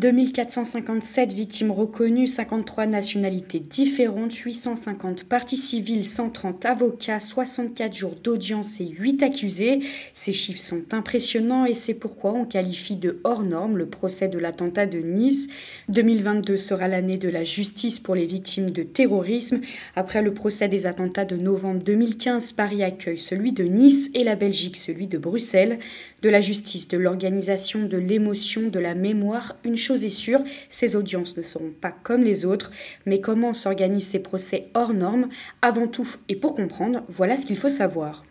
2457 0.00 1.34
victimes 1.34 1.70
reconnues, 1.70 2.26
53 2.26 2.86
nationalités 2.86 3.60
différentes, 3.60 4.34
850 4.34 5.24
parties 5.24 5.58
civiles, 5.58 6.06
130 6.06 6.64
avocats, 6.64 7.20
64 7.20 7.94
jours 7.94 8.16
d'audience 8.24 8.80
et 8.80 8.88
8 8.88 9.22
accusés. 9.22 9.80
Ces 10.14 10.32
chiffres 10.32 10.62
sont 10.62 10.94
impressionnants 10.94 11.66
et 11.66 11.74
c'est 11.74 11.98
pourquoi 11.98 12.32
on 12.32 12.46
qualifie 12.46 12.96
de 12.96 13.20
hors 13.24 13.42
norme 13.42 13.76
le 13.76 13.84
procès 13.86 14.28
de 14.28 14.38
l'attentat 14.38 14.86
de 14.86 15.00
Nice. 15.00 15.48
2022 15.90 16.56
sera 16.56 16.88
l'année 16.88 17.18
de 17.18 17.28
la 17.28 17.44
justice 17.44 17.98
pour 17.98 18.14
les 18.14 18.24
victimes 18.24 18.70
de 18.70 18.82
terrorisme. 18.82 19.60
Après 19.96 20.22
le 20.22 20.32
procès 20.32 20.68
des 20.68 20.86
attentats 20.86 21.26
de 21.26 21.36
novembre 21.36 21.82
2015, 21.84 22.52
Paris 22.52 22.82
accueille 22.82 23.18
celui 23.18 23.52
de 23.52 23.64
Nice 23.64 24.10
et 24.14 24.24
la 24.24 24.34
Belgique 24.34 24.78
celui 24.78 25.08
de 25.08 25.18
Bruxelles. 25.18 25.78
De 26.22 26.30
la 26.30 26.40
justice, 26.40 26.88
de 26.88 26.96
l'organisation, 26.96 27.84
de 27.86 27.98
l'émotion, 27.98 28.68
de 28.68 28.78
la 28.78 28.94
mémoire, 28.94 29.56
une 29.64 29.76
chose 29.76 29.89
est 29.94 30.10
sûre, 30.10 30.40
ces 30.68 30.96
audiences 30.96 31.36
ne 31.36 31.42
seront 31.42 31.72
pas 31.80 31.92
comme 31.92 32.22
les 32.22 32.44
autres, 32.44 32.72
mais 33.06 33.20
comment 33.20 33.52
s'organisent 33.52 34.08
ces 34.08 34.22
procès 34.22 34.68
hors 34.74 34.94
normes? 34.94 35.28
Avant 35.62 35.86
tout, 35.86 36.08
et 36.28 36.36
pour 36.36 36.54
comprendre, 36.54 37.02
voilà 37.08 37.36
ce 37.36 37.46
qu'il 37.46 37.58
faut 37.58 37.68
savoir. 37.68 38.24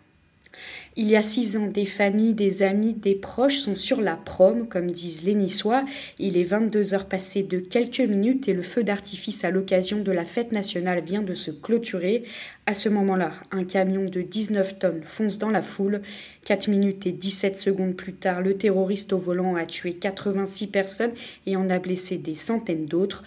Il 0.96 1.08
y 1.08 1.14
a 1.14 1.22
six 1.22 1.56
ans, 1.56 1.68
des 1.68 1.84
familles, 1.84 2.34
des 2.34 2.64
amis, 2.64 2.94
des 2.94 3.14
proches 3.14 3.58
sont 3.58 3.76
sur 3.76 4.00
la 4.00 4.16
prom, 4.16 4.66
comme 4.66 4.90
disent 4.90 5.22
les 5.22 5.34
Niçois. 5.34 5.84
Il 6.18 6.36
est 6.36 6.42
22 6.44 6.94
heures 6.94 7.06
passées 7.06 7.44
de 7.44 7.60
quelques 7.60 8.00
minutes 8.00 8.48
et 8.48 8.52
le 8.52 8.62
feu 8.62 8.82
d'artifice 8.82 9.44
à 9.44 9.50
l'occasion 9.50 10.00
de 10.00 10.10
la 10.10 10.24
fête 10.24 10.50
nationale 10.50 11.00
vient 11.00 11.22
de 11.22 11.32
se 11.32 11.52
clôturer. 11.52 12.24
À 12.66 12.74
ce 12.74 12.88
moment-là, 12.88 13.32
un 13.52 13.62
camion 13.62 14.04
de 14.04 14.20
19 14.20 14.80
tonnes 14.80 15.02
fonce 15.04 15.38
dans 15.38 15.50
la 15.50 15.62
foule. 15.62 16.02
4 16.44 16.66
minutes 16.66 17.06
et 17.06 17.12
17 17.12 17.56
secondes 17.56 17.94
plus 17.94 18.14
tard, 18.14 18.40
le 18.40 18.56
terroriste 18.56 19.12
au 19.12 19.18
volant 19.18 19.54
a 19.54 19.66
tué 19.66 19.92
86 19.92 20.66
personnes 20.66 21.12
et 21.46 21.54
en 21.54 21.70
a 21.70 21.78
blessé 21.78 22.18
des 22.18 22.34
centaines 22.34 22.86
d'autres. 22.86 23.22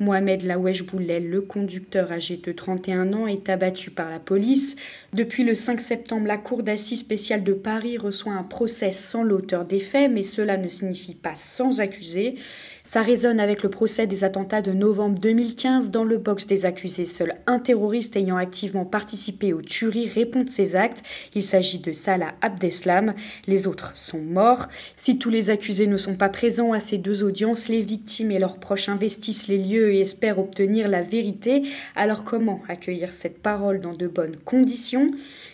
Mohamed 0.00 0.42
Lawesh 0.42 0.84
Boulel, 0.84 1.28
le 1.28 1.42
conducteur 1.42 2.10
âgé 2.10 2.36
de 2.36 2.52
31 2.52 3.12
ans, 3.12 3.26
est 3.26 3.48
abattu 3.48 3.90
par 3.90 4.10
la 4.10 4.18
police. 4.18 4.76
Depuis 5.12 5.44
le 5.44 5.54
5 5.54 5.80
septembre, 5.80 6.26
la 6.26 6.38
Cour 6.38 6.62
d'assises 6.62 7.00
spéciale 7.00 7.44
de 7.44 7.52
Paris 7.52 7.98
reçoit 7.98 8.32
un 8.32 8.42
procès 8.42 8.90
sans 8.90 9.22
l'auteur 9.22 9.64
des 9.64 9.80
faits, 9.80 10.10
mais 10.10 10.22
cela 10.22 10.56
ne 10.56 10.68
signifie 10.68 11.14
pas 11.14 11.34
sans 11.34 11.80
accusé. 11.80 12.36
Ça 12.84 13.00
résonne 13.00 13.38
avec 13.38 13.62
le 13.62 13.68
procès 13.68 14.08
des 14.08 14.24
attentats 14.24 14.60
de 14.60 14.72
novembre 14.72 15.20
2015. 15.20 15.92
Dans 15.92 16.02
le 16.02 16.18
box 16.18 16.48
des 16.48 16.66
accusés, 16.66 17.06
seul 17.06 17.36
un 17.46 17.60
terroriste 17.60 18.16
ayant 18.16 18.36
activement 18.36 18.84
participé 18.84 19.52
aux 19.52 19.62
tueries 19.62 20.08
répond 20.08 20.42
de 20.42 20.50
ses 20.50 20.74
actes. 20.74 21.04
Il 21.36 21.44
s'agit 21.44 21.78
de 21.78 21.92
Salah 21.92 22.34
Abdeslam. 22.40 23.14
Les 23.46 23.68
autres 23.68 23.92
sont 23.94 24.18
morts. 24.18 24.66
Si 24.96 25.16
tous 25.16 25.30
les 25.30 25.50
accusés 25.50 25.86
ne 25.86 25.96
sont 25.96 26.16
pas 26.16 26.28
présents 26.28 26.72
à 26.72 26.80
ces 26.80 26.98
deux 26.98 27.22
audiences, 27.22 27.68
les 27.68 27.82
victimes 27.82 28.32
et 28.32 28.40
leurs 28.40 28.58
proches 28.58 28.88
investissent 28.88 29.46
les 29.46 29.58
lieux 29.58 29.94
et 29.94 30.00
espèrent 30.00 30.40
obtenir 30.40 30.88
la 30.88 31.02
vérité. 31.02 31.62
Alors 31.94 32.24
comment 32.24 32.62
accueillir 32.68 33.12
cette 33.12 33.40
parole 33.40 33.80
dans 33.80 33.94
de 33.94 34.08
bonnes 34.08 34.36
conditions? 34.44 35.08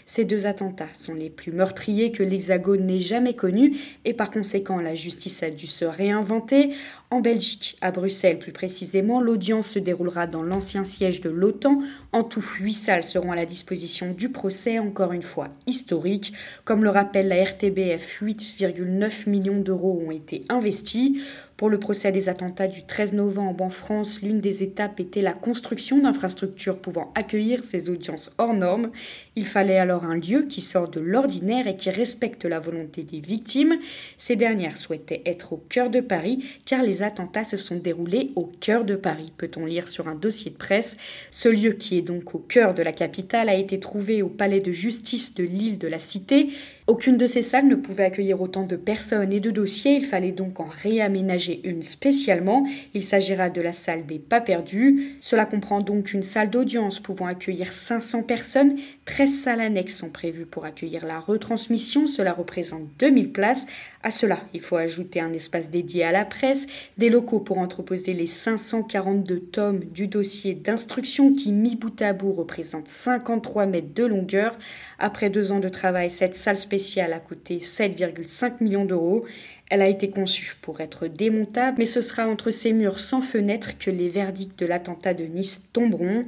Ces 0.08 0.24
deux 0.24 0.46
attentats 0.46 0.88
sont 0.94 1.12
les 1.12 1.28
plus 1.28 1.52
meurtriers 1.52 2.12
que 2.12 2.22
l'Hexagone 2.22 2.86
n'ait 2.86 2.98
jamais 2.98 3.34
connus 3.34 3.76
et 4.06 4.14
par 4.14 4.30
conséquent 4.30 4.80
la 4.80 4.94
justice 4.94 5.42
a 5.42 5.50
dû 5.50 5.66
se 5.66 5.84
réinventer. 5.84 6.70
En 7.10 7.20
Belgique, 7.20 7.76
à 7.82 7.90
Bruxelles 7.90 8.38
plus 8.38 8.52
précisément, 8.52 9.20
l'audience 9.20 9.68
se 9.68 9.78
déroulera 9.78 10.26
dans 10.26 10.42
l'ancien 10.42 10.82
siège 10.82 11.20
de 11.20 11.28
l'OTAN. 11.28 11.82
En 12.12 12.24
tout, 12.24 12.44
huit 12.58 12.72
salles 12.72 13.04
seront 13.04 13.32
à 13.32 13.36
la 13.36 13.44
disposition 13.44 14.12
du 14.12 14.30
procès, 14.30 14.78
encore 14.78 15.12
une 15.12 15.20
fois 15.20 15.48
historique. 15.66 16.32
Comme 16.64 16.84
le 16.84 16.90
rappelle 16.90 17.28
la 17.28 17.44
RTBF, 17.44 18.22
8,9 18.22 19.28
millions 19.28 19.60
d'euros 19.60 20.02
ont 20.06 20.10
été 20.10 20.42
investis. 20.48 21.18
Pour 21.58 21.70
le 21.70 21.80
procès 21.80 22.12
des 22.12 22.28
attentats 22.28 22.68
du 22.68 22.84
13 22.84 23.14
novembre 23.14 23.64
en 23.64 23.68
France, 23.68 24.22
l'une 24.22 24.40
des 24.40 24.62
étapes 24.62 25.00
était 25.00 25.20
la 25.20 25.32
construction 25.32 25.98
d'infrastructures 25.98 26.78
pouvant 26.78 27.10
accueillir 27.16 27.64
ces 27.64 27.90
audiences 27.90 28.30
hors 28.38 28.54
normes. 28.54 28.92
Il 29.34 29.44
fallait 29.44 29.80
alors 29.80 30.04
un 30.04 30.14
lieu 30.14 30.46
qui 30.48 30.60
sort 30.60 30.86
de 30.86 31.00
l'ordinaire 31.00 31.66
et 31.66 31.74
qui 31.74 31.90
respecte 31.90 32.44
la 32.44 32.60
volonté 32.60 33.02
des 33.02 33.18
victimes. 33.18 33.76
Ces 34.16 34.36
dernières 34.36 34.78
souhaitaient 34.78 35.22
être 35.26 35.52
au 35.52 35.56
cœur 35.68 35.90
de 35.90 35.98
Paris 35.98 36.44
car 36.64 36.84
les 36.84 37.02
attentats 37.02 37.42
se 37.42 37.56
sont 37.56 37.78
déroulés 37.78 38.30
au 38.36 38.44
cœur 38.44 38.84
de 38.84 38.94
Paris, 38.94 39.32
peut-on 39.36 39.66
lire 39.66 39.88
sur 39.88 40.06
un 40.06 40.14
dossier 40.14 40.52
de 40.52 40.56
presse. 40.56 40.96
Ce 41.32 41.48
lieu 41.48 41.72
qui 41.72 41.98
est 41.98 42.02
donc 42.02 42.36
au 42.36 42.38
cœur 42.38 42.72
de 42.72 42.84
la 42.84 42.92
capitale 42.92 43.48
a 43.48 43.56
été 43.56 43.80
trouvé 43.80 44.22
au 44.22 44.28
palais 44.28 44.60
de 44.60 44.70
justice 44.70 45.34
de 45.34 45.42
l'île 45.42 45.78
de 45.78 45.88
la 45.88 45.98
Cité. 45.98 46.50
Aucune 46.88 47.18
de 47.18 47.26
ces 47.26 47.42
salles 47.42 47.68
ne 47.68 47.74
pouvait 47.74 48.06
accueillir 48.06 48.40
autant 48.40 48.62
de 48.62 48.74
personnes 48.74 49.30
et 49.30 49.40
de 49.40 49.50
dossiers, 49.50 49.96
il 49.96 50.06
fallait 50.06 50.32
donc 50.32 50.58
en 50.58 50.68
réaménager 50.82 51.60
une 51.64 51.82
spécialement. 51.82 52.66
Il 52.94 53.04
s'agira 53.04 53.50
de 53.50 53.60
la 53.60 53.74
salle 53.74 54.06
des 54.06 54.18
pas 54.18 54.40
perdus. 54.40 55.18
Cela 55.20 55.44
comprend 55.44 55.82
donc 55.82 56.14
une 56.14 56.22
salle 56.22 56.48
d'audience 56.48 56.98
pouvant 56.98 57.26
accueillir 57.26 57.74
500 57.74 58.22
personnes. 58.22 58.76
13 59.04 59.30
salles 59.30 59.60
annexes 59.60 59.98
sont 59.98 60.08
prévues 60.08 60.46
pour 60.46 60.64
accueillir 60.64 61.04
la 61.04 61.20
retransmission, 61.20 62.06
cela 62.06 62.32
représente 62.32 62.88
2000 62.98 63.32
places. 63.32 63.66
À 64.02 64.10
cela, 64.10 64.38
il 64.54 64.60
faut 64.60 64.76
ajouter 64.76 65.20
un 65.20 65.32
espace 65.34 65.70
dédié 65.70 66.04
à 66.04 66.12
la 66.12 66.24
presse, 66.24 66.68
des 66.96 67.10
locaux 67.10 67.40
pour 67.40 67.58
entreposer 67.58 68.14
les 68.14 68.26
542 68.26 69.40
tomes 69.40 69.80
du 69.80 70.06
dossier 70.06 70.54
d'instruction 70.54 71.34
qui, 71.34 71.52
mis 71.52 71.76
bout 71.76 72.00
à 72.00 72.14
bout, 72.14 72.32
représente 72.32 72.88
53 72.88 73.66
mètres 73.66 73.92
de 73.92 74.04
longueur. 74.04 74.56
Après 74.98 75.28
deux 75.28 75.52
ans 75.52 75.60
de 75.60 75.68
travail, 75.68 76.08
cette 76.08 76.34
salle 76.34 76.56
spéciale 76.56 76.77
a 77.12 77.20
coûté 77.20 77.58
7,5 77.58 78.62
millions 78.62 78.84
d'euros. 78.84 79.24
Elle 79.70 79.82
a 79.82 79.88
été 79.88 80.10
conçue 80.10 80.56
pour 80.62 80.80
être 80.80 81.06
démontable, 81.06 81.78
mais 81.78 81.86
ce 81.86 82.00
sera 82.00 82.26
entre 82.26 82.50
ces 82.50 82.72
murs 82.72 83.00
sans 83.00 83.20
fenêtres 83.20 83.78
que 83.78 83.90
les 83.90 84.08
verdicts 84.08 84.58
de 84.58 84.66
l'attentat 84.66 85.14
de 85.14 85.24
Nice 85.24 85.70
tomberont. 85.72 86.24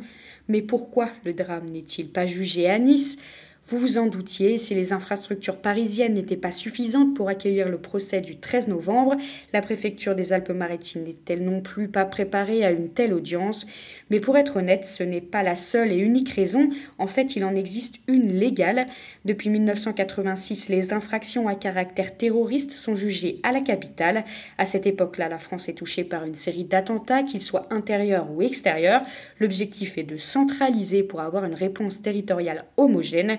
Mais 0.49 0.62
pourquoi 0.62 1.11
le 1.25 1.33
drame 1.33 1.71
n'est-il 1.71 2.09
pas 2.09 2.27
jugé 2.27 2.69
à 2.69 2.78
Nice? 2.78 3.19
Vous 3.70 3.78
vous 3.78 3.98
en 3.98 4.06
doutiez, 4.06 4.58
si 4.58 4.75
les 4.75 4.92
infrastructures 4.92 5.58
parisiennes 5.58 6.14
n'étaient 6.14 6.36
pas 6.36 6.50
suffisantes 6.50 7.14
pour 7.14 7.28
accueillir 7.28 7.69
le 7.69 7.78
procès 7.78 8.20
du 8.20 8.36
13 8.36 8.66
novembre, 8.66 9.14
la 9.53 9.62
préfecture 9.62 10.16
des 10.16 10.32
Alpes-Maritimes 10.32 11.04
n'est-elle 11.04 11.44
non 11.44 11.60
plus 11.60 11.86
pas 11.86 12.04
préparée 12.04 12.64
à 12.64 12.72
une 12.72 12.88
telle 12.88 13.14
audience? 13.14 13.69
Mais 14.10 14.19
pour 14.19 14.36
être 14.36 14.56
honnête, 14.56 14.84
ce 14.84 15.04
n'est 15.04 15.20
pas 15.20 15.44
la 15.44 15.54
seule 15.54 15.92
et 15.92 15.98
unique 15.98 16.31
raison. 16.31 16.69
En 16.98 17.06
fait, 17.06 17.36
il 17.36 17.44
en 17.44 17.54
existe 17.54 18.00
une 18.08 18.32
légale. 18.32 18.88
Depuis 19.25 19.50
1986, 19.50 20.69
les 20.69 20.92
infractions 20.92 21.47
à 21.47 21.54
caractère 21.54 22.16
terroriste 22.16 22.72
sont 22.72 22.97
jugées 22.97 23.38
à 23.44 23.52
la 23.52 23.60
capitale. 23.60 24.25
À 24.58 24.64
cette 24.64 24.88
époque-là, 24.88 25.28
la 25.28 25.38
France 25.38 25.69
est 25.69 25.75
touchée 25.75 26.02
par 26.02 26.25
une 26.25 26.34
série 26.34 26.64
d'attentats, 26.64 27.22
qu'ils 27.22 27.41
soient 27.41 27.69
intérieurs 27.70 28.32
ou 28.32 28.42
extérieurs. 28.42 29.02
L'objectif 29.38 29.97
est 29.97 30.02
de 30.02 30.16
centraliser 30.16 31.04
pour 31.04 31.20
avoir 31.20 31.44
une 31.44 31.54
réponse 31.54 32.02
territoriale 32.02 32.64
homogène. 32.76 33.38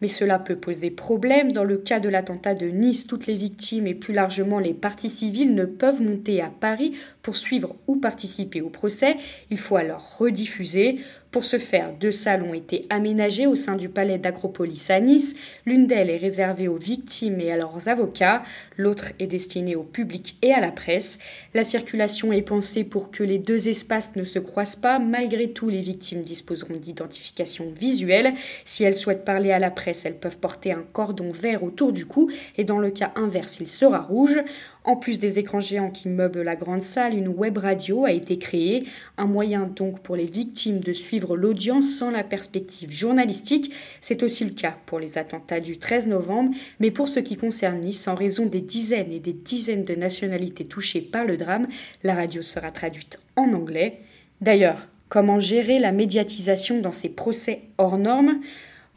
Mais 0.00 0.08
cela 0.08 0.38
peut 0.38 0.56
poser 0.56 0.90
problème. 0.90 1.52
Dans 1.52 1.64
le 1.64 1.76
cas 1.78 2.00
de 2.00 2.08
l'attentat 2.08 2.54
de 2.54 2.66
Nice, 2.66 3.06
toutes 3.06 3.26
les 3.26 3.36
victimes 3.36 3.86
et 3.86 3.94
plus 3.94 4.14
largement 4.14 4.58
les 4.58 4.74
parties 4.74 5.10
civiles 5.10 5.54
ne 5.54 5.64
peuvent 5.64 6.02
monter 6.02 6.40
à 6.40 6.48
Paris 6.48 6.94
pour 7.22 7.36
suivre 7.36 7.76
ou 7.86 7.96
participer 7.96 8.60
au 8.60 8.70
procès. 8.70 9.16
Il 9.50 9.58
faut 9.58 9.76
alors 9.76 10.16
rediffuser. 10.18 10.98
Pour 11.30 11.44
ce 11.44 11.58
faire, 11.58 11.92
deux 11.92 12.10
salles 12.10 12.42
ont 12.42 12.54
été 12.54 12.86
aménagées 12.90 13.46
au 13.46 13.54
sein 13.54 13.76
du 13.76 13.88
palais 13.88 14.18
d'Acropolis 14.18 14.90
à 14.90 14.98
Nice. 14.98 15.36
L'une 15.64 15.86
d'elles 15.86 16.10
est 16.10 16.16
réservée 16.16 16.66
aux 16.66 16.76
victimes 16.76 17.38
et 17.38 17.52
à 17.52 17.56
leurs 17.56 17.86
avocats, 17.86 18.42
l'autre 18.76 19.12
est 19.20 19.28
destinée 19.28 19.76
au 19.76 19.84
public 19.84 20.36
et 20.42 20.52
à 20.52 20.58
la 20.58 20.72
presse. 20.72 21.20
La 21.54 21.62
circulation 21.62 22.32
est 22.32 22.42
pensée 22.42 22.82
pour 22.82 23.12
que 23.12 23.22
les 23.22 23.38
deux 23.38 23.68
espaces 23.68 24.16
ne 24.16 24.24
se 24.24 24.40
croisent 24.40 24.74
pas. 24.74 24.98
Malgré 24.98 25.50
tout, 25.50 25.68
les 25.68 25.80
victimes 25.80 26.22
disposeront 26.22 26.74
d'identification 26.74 27.72
visuelle. 27.78 28.34
Si 28.64 28.82
elles 28.82 28.96
souhaitent 28.96 29.24
parler 29.24 29.52
à 29.52 29.60
la 29.60 29.70
presse, 29.70 29.89
elles 30.04 30.18
peuvent 30.18 30.38
porter 30.38 30.72
un 30.72 30.84
cordon 30.92 31.30
vert 31.32 31.62
autour 31.62 31.92
du 31.92 32.06
cou 32.06 32.30
et 32.56 32.64
dans 32.64 32.78
le 32.78 32.90
cas 32.90 33.12
inverse, 33.16 33.60
il 33.60 33.68
sera 33.68 34.00
rouge. 34.00 34.38
En 34.84 34.96
plus 34.96 35.20
des 35.20 35.38
écrans 35.38 35.60
géants 35.60 35.90
qui 35.90 36.08
meublent 36.08 36.42
la 36.42 36.56
grande 36.56 36.82
salle, 36.82 37.14
une 37.14 37.28
web 37.28 37.58
radio 37.58 38.06
a 38.06 38.12
été 38.12 38.38
créée, 38.38 38.84
un 39.18 39.26
moyen 39.26 39.66
donc 39.66 40.00
pour 40.00 40.16
les 40.16 40.24
victimes 40.24 40.80
de 40.80 40.94
suivre 40.94 41.36
l'audience 41.36 41.98
sans 41.98 42.10
la 42.10 42.24
perspective 42.24 42.90
journalistique. 42.90 43.72
C'est 44.00 44.22
aussi 44.22 44.44
le 44.44 44.52
cas 44.52 44.76
pour 44.86 44.98
les 44.98 45.18
attentats 45.18 45.60
du 45.60 45.76
13 45.76 46.06
novembre, 46.06 46.54
mais 46.80 46.90
pour 46.90 47.08
ce 47.08 47.20
qui 47.20 47.36
concerne 47.36 47.80
Nice, 47.80 48.08
en 48.08 48.14
raison 48.14 48.46
des 48.46 48.62
dizaines 48.62 49.12
et 49.12 49.20
des 49.20 49.34
dizaines 49.34 49.84
de 49.84 49.94
nationalités 49.94 50.64
touchées 50.64 51.02
par 51.02 51.26
le 51.26 51.36
drame, 51.36 51.68
la 52.02 52.14
radio 52.14 52.40
sera 52.40 52.70
traduite 52.70 53.20
en 53.36 53.52
anglais. 53.52 54.00
D'ailleurs, 54.40 54.86
comment 55.10 55.40
gérer 55.40 55.78
la 55.78 55.92
médiatisation 55.92 56.80
dans 56.80 56.92
ces 56.92 57.10
procès 57.10 57.60
hors 57.76 57.98
normes? 57.98 58.40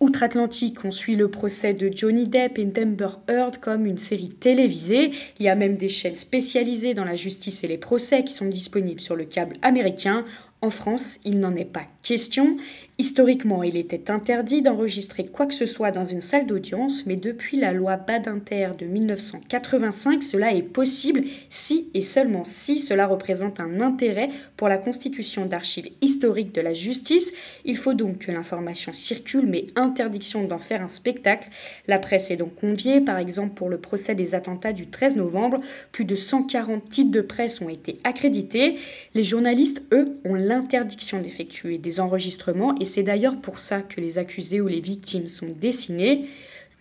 Outre-Atlantique, 0.04 0.84
on 0.84 0.92
suit 0.92 1.16
le 1.16 1.30
procès 1.30 1.74
de 1.74 1.90
Johnny 1.90 2.28
Depp 2.28 2.60
et 2.60 2.68
Amber 2.78 3.08
Heard 3.30 3.62
comme 3.62 3.86
une 3.86 3.98
série 3.98 4.28
télévisée. 4.28 5.14
Il 5.40 5.46
y 5.46 5.48
a 5.48 5.56
même 5.56 5.78
des 5.78 5.88
chaînes 5.88 6.18
spécialisées 6.18 6.94
dans 6.94 7.06
la 7.06 7.16
justice 7.16 7.64
et 7.64 7.70
les 7.70 7.78
procès 7.78 8.26
qui 8.26 8.34
sont 8.34 8.48
disponibles 8.48 9.00
sur 9.00 9.16
le 9.16 9.24
câble 9.24 9.56
américain. 9.62 10.26
En 10.62 10.72
France, 10.72 11.20
il 11.24 11.40
n'en 11.40 11.56
est 11.56 11.64
pas 11.64 11.86
question. 12.02 12.58
Historiquement, 13.00 13.64
il 13.64 13.76
était 13.76 14.12
interdit 14.12 14.62
d'enregistrer 14.62 15.26
quoi 15.26 15.48
que 15.48 15.56
ce 15.56 15.66
soit 15.66 15.90
dans 15.90 16.06
une 16.06 16.22
salle 16.22 16.46
d'audience, 16.46 17.08
mais 17.08 17.16
depuis 17.16 17.58
la 17.58 17.74
loi 17.74 17.98
Badinter 17.98 18.70
de 18.78 18.86
1985, 18.86 20.22
cela 20.22 20.54
est 20.54 20.62
possible 20.62 21.24
si 21.50 21.90
et 21.96 22.02
seulement 22.02 22.46
si 22.46 22.78
cela 22.78 23.08
représente 23.08 23.60
un 23.60 23.82
intérêt 23.82 24.30
pour 24.58 24.68
la 24.68 24.78
constitution 24.78 25.48
d'archives 25.48 25.90
historiques 26.02 26.54
de 26.54 26.62
la 26.62 26.76
justice. 26.76 27.34
Il 27.66 27.78
faut 27.78 27.96
donc 27.96 28.20
que 28.20 28.32
l'information 28.32 28.94
circule, 28.94 29.48
mais 29.48 29.66
interdiction 29.76 30.44
d'en 30.44 30.60
faire 30.60 30.84
un 30.84 30.88
spectacle. 30.88 31.50
La 31.88 31.98
presse 31.98 32.30
est 32.30 32.38
donc 32.38 32.54
conviée, 32.54 33.02
par 33.02 33.18
exemple 33.18 33.56
pour 33.56 33.70
le 33.70 33.80
procès 33.80 34.14
des 34.14 34.36
attentats 34.36 34.72
du 34.72 34.86
13 34.86 35.16
novembre, 35.16 35.62
plus 35.92 36.06
de 36.06 36.16
140 36.16 36.88
titres 36.92 37.12
de 37.12 37.22
presse 37.22 37.60
ont 37.60 37.70
été 37.70 37.98
accrédités. 38.04 38.78
Les 39.16 39.24
journalistes, 39.24 39.82
eux, 39.92 40.14
ont 40.26 40.36
l'interdiction 40.36 41.20
d'effectuer 41.20 41.80
des 41.80 42.00
enregistrements 42.00 42.76
et 42.84 42.86
c'est 42.86 43.04
d'ailleurs 43.04 43.40
pour 43.40 43.60
ça 43.60 43.82
que 43.82 44.02
les 44.02 44.18
accusés 44.18 44.60
ou 44.60 44.68
les 44.68 44.82
victimes 44.82 45.30
sont 45.30 45.48
dessinés. 45.48 46.26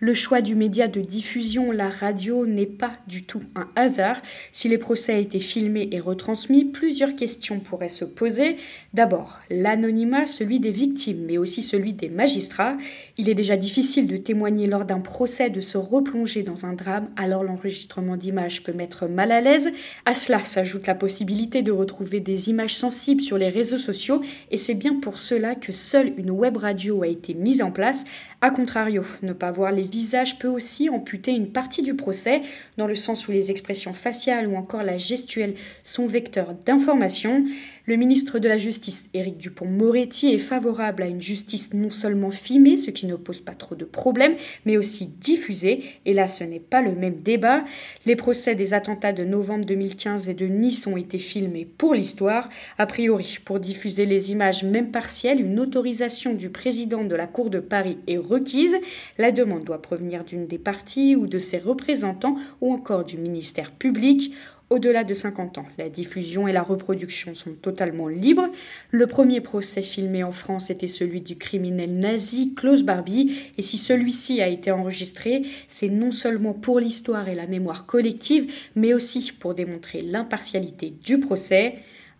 Le 0.04 0.14
choix 0.14 0.40
du 0.40 0.56
média 0.56 0.88
de 0.88 1.00
diffusion, 1.00 1.70
la 1.70 1.88
radio, 1.88 2.44
n'est 2.44 2.66
pas 2.66 2.90
du 3.06 3.22
tout 3.22 3.44
un 3.54 3.68
hasard. 3.76 4.20
Si 4.50 4.68
les 4.68 4.76
procès 4.76 5.22
étaient 5.22 5.38
filmés 5.38 5.90
et 5.92 6.00
retransmis, 6.00 6.64
plusieurs 6.64 7.14
questions 7.14 7.60
pourraient 7.60 7.88
se 7.88 8.04
poser. 8.04 8.56
D'abord, 8.94 9.38
l'anonymat, 9.48 10.26
celui 10.26 10.58
des 10.58 10.72
victimes, 10.72 11.26
mais 11.28 11.38
aussi 11.38 11.62
celui 11.62 11.92
des 11.92 12.08
magistrats. 12.08 12.76
Il 13.16 13.28
est 13.28 13.34
déjà 13.34 13.56
difficile 13.56 14.08
de 14.08 14.16
témoigner 14.16 14.66
lors 14.66 14.84
d'un 14.84 14.98
procès, 14.98 15.50
de 15.50 15.60
se 15.60 15.78
replonger 15.78 16.42
dans 16.42 16.66
un 16.66 16.72
drame, 16.72 17.08
alors 17.14 17.44
l'enregistrement 17.44 18.16
d'images 18.16 18.64
peut 18.64 18.72
mettre 18.72 19.06
mal 19.06 19.30
à 19.30 19.40
l'aise. 19.40 19.70
À 20.04 20.14
cela 20.14 20.40
s'ajoute 20.40 20.88
la 20.88 20.96
possibilité 20.96 21.62
de 21.62 21.70
retrouver 21.70 22.18
des 22.18 22.50
images 22.50 22.74
sensibles 22.74 23.22
sur 23.22 23.38
les 23.38 23.50
réseaux 23.50 23.78
sociaux, 23.78 24.20
et 24.50 24.58
c'est 24.58 24.74
bien 24.74 24.98
pour 24.98 25.20
cela 25.20 25.54
que 25.54 25.70
seule 25.70 26.12
une 26.16 26.32
web 26.32 26.56
radio 26.56 27.04
a 27.04 27.06
été 27.06 27.34
mise 27.34 27.62
en 27.62 27.70
place. 27.70 28.04
A 28.40 28.50
contrario, 28.50 29.04
ne 29.22 29.32
pas 29.32 29.52
voir 29.52 29.70
les 29.70 29.91
visage 29.92 30.38
peut 30.38 30.48
aussi 30.48 30.88
amputer 30.88 31.30
une 31.32 31.52
partie 31.52 31.82
du 31.82 31.94
procès, 31.94 32.42
dans 32.78 32.86
le 32.86 32.94
sens 32.94 33.28
où 33.28 33.32
les 33.32 33.50
expressions 33.50 33.92
faciales 33.92 34.48
ou 34.48 34.56
encore 34.56 34.82
la 34.82 34.98
gestuelle 34.98 35.54
sont 35.84 36.06
vecteurs 36.06 36.54
d'information. 36.64 37.44
Le 37.84 37.96
ministre 37.96 38.38
de 38.38 38.46
la 38.46 38.58
Justice, 38.58 39.10
Éric 39.12 39.38
Dupont-Moretti, 39.38 40.32
est 40.32 40.38
favorable 40.38 41.02
à 41.02 41.06
une 41.06 41.20
justice 41.20 41.74
non 41.74 41.90
seulement 41.90 42.30
filmée, 42.30 42.76
ce 42.76 42.92
qui 42.92 43.06
ne 43.06 43.16
pose 43.16 43.40
pas 43.40 43.56
trop 43.56 43.74
de 43.74 43.84
problèmes, 43.84 44.36
mais 44.64 44.76
aussi 44.76 45.06
diffusée. 45.06 45.82
Et 46.06 46.14
là, 46.14 46.28
ce 46.28 46.44
n'est 46.44 46.60
pas 46.60 46.80
le 46.80 46.92
même 46.92 47.16
débat. 47.22 47.64
Les 48.06 48.14
procès 48.14 48.54
des 48.54 48.72
attentats 48.72 49.12
de 49.12 49.24
novembre 49.24 49.64
2015 49.64 50.28
et 50.28 50.34
de 50.34 50.46
Nice 50.46 50.86
ont 50.86 50.96
été 50.96 51.18
filmés 51.18 51.64
pour 51.64 51.94
l'histoire. 51.94 52.48
A 52.78 52.86
priori, 52.86 53.38
pour 53.44 53.58
diffuser 53.58 54.06
les 54.06 54.30
images 54.30 54.62
même 54.62 54.92
partielles, 54.92 55.40
une 55.40 55.58
autorisation 55.58 56.34
du 56.34 56.50
président 56.50 57.02
de 57.02 57.16
la 57.16 57.26
Cour 57.26 57.50
de 57.50 57.58
Paris 57.58 57.98
est 58.06 58.16
requise. 58.16 58.76
La 59.18 59.32
demande 59.32 59.64
doit 59.64 59.82
provenir 59.82 60.22
d'une 60.22 60.46
des 60.46 60.58
parties 60.58 61.16
ou 61.16 61.26
de 61.26 61.40
ses 61.40 61.58
représentants 61.58 62.36
ou 62.60 62.72
encore 62.72 63.04
du 63.04 63.18
ministère 63.18 63.72
public. 63.72 64.32
Au-delà 64.72 65.04
de 65.04 65.12
50 65.12 65.58
ans, 65.58 65.66
la 65.76 65.90
diffusion 65.90 66.48
et 66.48 66.52
la 66.54 66.62
reproduction 66.62 67.34
sont 67.34 67.52
totalement 67.52 68.08
libres. 68.08 68.48
Le 68.90 69.06
premier 69.06 69.42
procès 69.42 69.82
filmé 69.82 70.24
en 70.24 70.32
France 70.32 70.70
était 70.70 70.86
celui 70.86 71.20
du 71.20 71.36
criminel 71.36 71.98
nazi 71.98 72.54
Klaus 72.54 72.82
Barbie, 72.82 73.36
et 73.58 73.62
si 73.62 73.76
celui-ci 73.76 74.40
a 74.40 74.48
été 74.48 74.70
enregistré, 74.70 75.42
c'est 75.68 75.90
non 75.90 76.10
seulement 76.10 76.54
pour 76.54 76.80
l'histoire 76.80 77.28
et 77.28 77.34
la 77.34 77.46
mémoire 77.46 77.84
collective, 77.84 78.50
mais 78.74 78.94
aussi 78.94 79.30
pour 79.38 79.54
démontrer 79.54 80.00
l'impartialité 80.00 80.94
du 81.04 81.20
procès. 81.20 81.74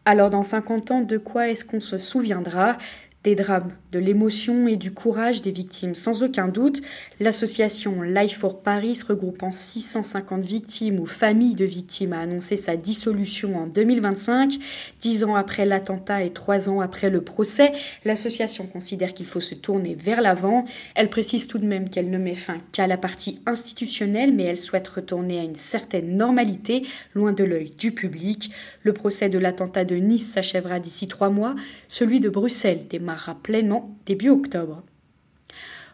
Alors 0.05 0.29
dans 0.29 0.43
50 0.43 0.91
ans, 0.91 1.01
de 1.01 1.17
quoi 1.17 1.49
est-ce 1.49 1.65
qu'on 1.65 1.81
se 1.81 1.97
souviendra? 1.97 2.77
Des 3.25 3.35
drames, 3.35 3.73
de 3.93 3.99
l'émotion 3.99 4.67
et 4.67 4.77
du 4.77 4.91
courage 4.91 5.43
des 5.43 5.51
victimes. 5.51 5.95
Sans 5.95 6.23
aucun 6.23 6.49
doute, 6.49 6.81
l'association 7.21 8.01
Life 8.01 8.39
for 8.39 8.63
Paris, 8.63 8.99
regroupant 9.07 9.51
650 9.51 10.43
victimes 10.43 10.99
ou 10.99 11.05
familles 11.05 11.55
de 11.55 11.67
victimes, 11.67 12.15
a 12.15 12.21
annoncé 12.21 12.57
sa 12.57 12.77
dissolution 12.77 13.55
en 13.57 13.67
2025. 13.67 14.55
Dix 15.03 15.25
ans 15.25 15.35
après 15.35 15.67
l'attentat 15.67 16.25
et 16.25 16.31
trois 16.31 16.71
ans 16.71 16.81
après 16.81 17.11
le 17.11 17.21
procès, 17.21 17.73
l'association 18.07 18.67
considère 18.67 19.13
qu'il 19.13 19.27
faut 19.27 19.41
se 19.41 19.55
tourner 19.55 19.95
vers 19.95 20.23
l'avant. 20.23 20.65
Elle 20.95 21.11
précise 21.11 21.47
tout 21.47 21.59
de 21.59 21.67
même 21.67 21.91
qu'elle 21.91 22.09
ne 22.09 22.19
met 22.19 22.35
fin 22.35 22.57
qu'à 22.73 22.87
la 22.87 22.97
partie 22.97 23.41
institutionnelle, 23.45 24.33
mais 24.33 24.45
elle 24.45 24.59
souhaite 24.59 24.89
retourner 24.89 25.39
à 25.39 25.43
une 25.43 25.55
certaine 25.55 26.17
normalité, 26.17 26.87
loin 27.15 27.33
de 27.33 27.45
l'œil 27.45 27.71
du 27.77 27.93
public. 27.93 28.53
Le 28.85 28.95
procès 28.95 29.29
de 29.29 29.39
l'attentat 29.39 29.85
de 29.85 29.97
Nice 29.97 30.33
s'achèvera 30.33 30.81
d'ici 30.81 31.09
trois 31.09 31.29
mois, 31.29 31.55
celui 31.89 32.21
de 32.21 32.31
Bruxelles 32.31 32.87
démarre 32.89 33.37
pleinement 33.43 33.82
début 34.07 34.31
octobre. 34.31 34.83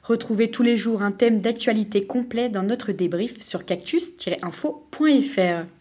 Retrouvez 0.02 0.50
tous 0.50 0.62
les 0.62 0.76
jours 0.76 1.02
un 1.02 1.12
thème 1.12 1.40
d'actualité 1.40 2.06
complet 2.06 2.48
dans 2.48 2.62
notre 2.62 2.92
débrief 2.92 3.42
sur 3.42 3.64
cactus-info.fr. 3.64 5.77